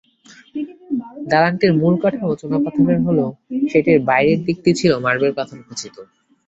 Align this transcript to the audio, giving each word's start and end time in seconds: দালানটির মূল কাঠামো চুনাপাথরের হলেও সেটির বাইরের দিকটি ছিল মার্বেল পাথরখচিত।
দালানটির 1.27 1.73
মূল 1.79 1.93
কাঠামো 2.01 2.33
চুনাপাথরের 2.41 2.99
হলেও 3.05 3.29
সেটির 3.69 3.99
বাইরের 4.09 4.39
দিকটি 4.47 4.69
ছিল 4.79 4.91
মার্বেল 5.03 5.31
পাথরখচিত। 5.37 5.95